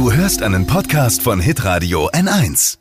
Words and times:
Du 0.00 0.10
hörst 0.10 0.42
einen 0.42 0.66
Podcast 0.66 1.20
von 1.20 1.40
Hitradio 1.40 2.08
N1. 2.12 2.78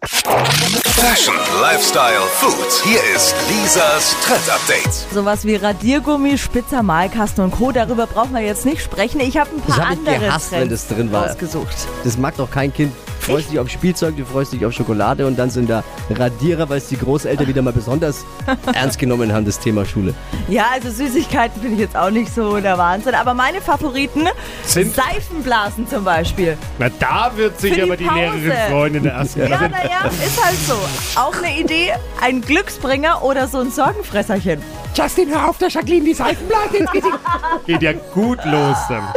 Fashion, 0.86 1.36
Lifestyle, 1.62 2.22
Food. 2.36 2.56
Hier 2.86 3.02
ist 3.14 3.36
Lisas 3.50 4.16
Trend 4.24 4.50
Update. 4.50 4.94
Sowas 5.14 5.44
wie 5.44 5.56
Radiergummi, 5.58 6.38
Spitzer 6.38 6.82
Malkasten 6.82 7.44
und 7.44 7.52
Co. 7.52 7.74
Darüber 7.74 8.08
brauchen 8.08 8.34
wir 8.34 8.40
jetzt 8.40 8.66
nicht 8.66 8.82
sprechen. 8.82 9.20
Ich 9.20 9.36
habe 9.36 9.50
ein 9.54 9.60
paar 9.60 9.76
Das 9.76 9.86
hab 9.86 9.92
ich 9.92 9.98
andere 10.00 10.20
gehasst, 10.20 10.52
wenn 10.54 10.68
Trends 10.70 10.88
das 10.88 10.96
drin 10.96 11.12
war. 11.12 11.30
ausgesucht. 11.30 11.76
Das 12.06 12.18
mag 12.18 12.38
doch 12.38 12.50
kein 12.50 12.74
Kind. 12.74 12.94
Du 13.30 13.36
freust 13.36 13.52
dich 13.52 13.60
auf 13.60 13.70
Spielzeug, 13.70 14.18
du 14.18 14.26
freust 14.26 14.54
dich 14.54 14.66
auf 14.66 14.74
Schokolade 14.74 15.28
und 15.28 15.38
dann 15.38 15.50
sind 15.52 15.70
da 15.70 15.84
Radierer, 16.10 16.68
weil 16.68 16.80
es 16.80 16.88
die 16.88 16.98
Großeltern 16.98 17.46
wieder 17.48 17.62
mal 17.62 17.72
besonders 17.74 18.26
ernst 18.74 18.98
genommen 18.98 19.32
haben, 19.32 19.46
das 19.46 19.60
Thema 19.60 19.86
Schule. 19.86 20.16
Ja, 20.48 20.66
also 20.74 20.90
Süßigkeiten 20.90 21.62
finde 21.62 21.76
ich 21.76 21.82
jetzt 21.82 21.96
auch 21.96 22.10
nicht 22.10 22.34
so 22.34 22.60
der 22.60 22.78
Wahnsinn. 22.80 23.14
Aber 23.14 23.34
meine 23.36 23.62
Favoriten 23.62 24.28
Sind- 24.66 24.96
Seifenblasen 24.96 25.88
zum 25.88 26.04
Beispiel. 26.04 26.58
Na, 26.80 26.90
da 27.00 27.32
wird 27.36 27.60
sich 27.60 27.70
Für 27.72 27.76
die 27.76 27.84
aber 27.84 27.98
die 27.98 28.06
Pause. 28.06 28.20
Lehrerin 28.20 28.72
freuen 28.72 28.96
in 28.96 29.04
der 29.04 29.14
ersten 29.14 29.40
Ja, 29.42 29.46
Klasse. 29.46 29.70
naja, 29.70 30.10
ist 30.26 30.44
halt 30.44 30.58
so. 30.68 31.20
Auch 31.20 31.36
eine 31.44 31.60
Idee, 31.60 31.92
ein 32.22 32.42
Glücksbringer 32.42 33.24
oder 33.24 33.48
so 33.48 33.60
ein 33.60 33.70
Sorgenfresserchen. 33.72 34.62
Justin, 35.02 35.30
hör 35.30 35.48
auf, 35.50 35.58
der 35.58 35.70
Jacqueline 35.70 36.04
die 36.04 36.14
Seifenblase 36.14 36.76
ins 36.78 36.92
Gesicht. 36.92 37.18
Geht 37.66 37.82
ja 37.82 37.94
gut 38.14 38.40
los 38.44 38.78
dann. 38.90 39.08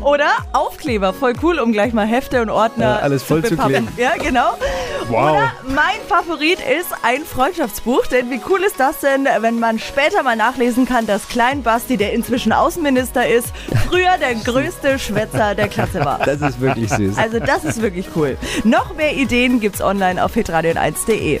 Oder 0.00 0.30
Aufkleber, 0.54 1.12
voll 1.12 1.34
cool, 1.42 1.58
um 1.58 1.72
gleich 1.72 1.92
mal 1.92 2.06
Hefte 2.06 2.40
und 2.40 2.48
Ordner 2.48 2.84
Ja, 2.84 2.96
alles 3.00 3.22
voll 3.22 3.42
zu 3.44 3.50
bepappen. 3.50 3.86
kleben. 3.86 3.88
Ja, 3.98 4.12
genau. 4.16 4.54
Wow. 5.08 5.32
Oder 5.32 5.52
mein 5.66 6.00
Favorit 6.08 6.60
ist 6.60 6.88
ein 7.02 7.24
Freundschaftsbuch, 7.26 8.06
denn 8.06 8.30
wie 8.30 8.40
cool 8.48 8.62
ist 8.62 8.80
das 8.80 9.00
denn, 9.00 9.28
wenn 9.40 9.58
man 9.58 9.78
später 9.78 10.22
mal 10.22 10.36
nachlesen 10.36 10.86
kann, 10.86 11.06
dass 11.06 11.28
Klein 11.28 11.62
Basti, 11.62 11.98
der 11.98 12.14
inzwischen 12.14 12.52
Außenminister 12.54 13.28
ist, 13.28 13.48
früher 13.88 14.16
der 14.18 14.36
größte 14.36 14.98
Schwätzer 14.98 15.54
der 15.54 15.68
Klasse 15.68 16.02
war. 16.02 16.18
Das 16.30 16.40
ist 16.42 16.60
wirklich 16.60 16.88
süß. 16.90 17.18
Also 17.18 17.40
das 17.40 17.64
ist 17.64 17.82
wirklich 17.82 18.06
cool. 18.14 18.38
Noch 18.64 18.94
mehr 18.94 19.14
Ideen 19.14 19.58
gibt's 19.60 19.82
online 19.82 20.24
auf 20.24 20.34
hitradion1.de. 20.36 21.40